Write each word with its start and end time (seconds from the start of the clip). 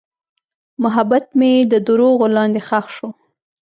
محبت 0.83 1.25
مې 1.39 1.51
د 1.71 1.73
دروغو 1.87 2.25
لاندې 2.37 2.59
ښخ 2.67 2.85
شو. 2.95 3.09